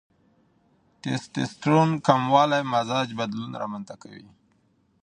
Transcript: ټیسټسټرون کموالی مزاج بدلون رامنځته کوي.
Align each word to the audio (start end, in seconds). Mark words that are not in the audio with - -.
ټیسټسټرون 1.01 1.89
کموالی 2.07 2.61
مزاج 2.73 3.07
بدلون 3.19 3.51
رامنځته 3.61 3.95
کوي. 4.03 4.27